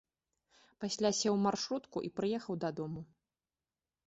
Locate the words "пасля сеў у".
0.83-1.41